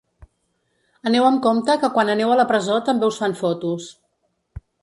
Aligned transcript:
Aneu 1.09 1.25
amb 1.27 1.43
compte 1.43 1.77
que 1.85 1.91
quan 1.97 2.11
aneu 2.15 2.33
a 2.37 2.39
la 2.41 2.49
presó 2.55 2.81
també 2.91 3.13
us 3.13 3.23
fan 3.25 3.39
fotos. 3.43 3.91